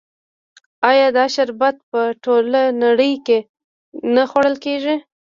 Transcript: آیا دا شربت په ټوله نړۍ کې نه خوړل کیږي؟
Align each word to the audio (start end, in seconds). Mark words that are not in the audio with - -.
آیا 0.89 1.07
دا 1.17 1.25
شربت 1.35 1.75
په 1.91 2.01
ټوله 2.23 2.61
نړۍ 2.83 3.13
کې 3.25 3.39
نه 4.15 4.23
خوړل 4.29 4.55
کیږي؟ 4.65 4.95